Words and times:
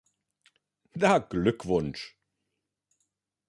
Na, 0.95 1.19
Glückwunsch! 1.19 2.17